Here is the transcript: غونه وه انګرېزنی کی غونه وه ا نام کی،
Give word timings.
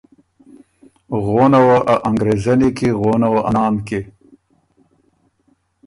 غونه 1.25 1.59
وه 1.67 1.77
انګرېزنی 2.09 2.69
کی 2.77 2.89
غونه 3.01 3.27
وه 3.33 3.41
ا 3.49 3.51
نام 3.55 3.75
کی، 3.87 3.99